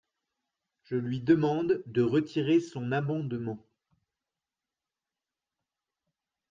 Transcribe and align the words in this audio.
Je 0.81 0.95
lui 0.95 1.19
demande 1.21 1.83
de 1.85 2.01
retirer 2.01 2.59
son 2.59 2.91
amendement. 2.91 3.63